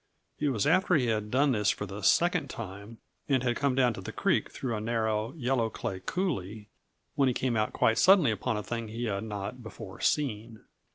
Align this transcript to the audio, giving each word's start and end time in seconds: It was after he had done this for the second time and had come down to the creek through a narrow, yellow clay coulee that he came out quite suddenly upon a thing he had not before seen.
It 0.39 0.49
was 0.49 0.65
after 0.65 0.95
he 0.95 1.05
had 1.09 1.29
done 1.29 1.51
this 1.51 1.69
for 1.69 1.85
the 1.85 2.01
second 2.01 2.49
time 2.49 2.97
and 3.29 3.43
had 3.43 3.55
come 3.55 3.75
down 3.75 3.93
to 3.93 4.01
the 4.01 4.11
creek 4.11 4.49
through 4.49 4.75
a 4.75 4.81
narrow, 4.81 5.31
yellow 5.33 5.69
clay 5.69 5.99
coulee 6.03 6.69
that 7.15 7.27
he 7.27 7.35
came 7.35 7.55
out 7.55 7.71
quite 7.71 7.99
suddenly 7.99 8.31
upon 8.31 8.57
a 8.57 8.63
thing 8.63 8.87
he 8.87 9.03
had 9.03 9.23
not 9.25 9.61
before 9.61 9.99
seen. 10.01 10.63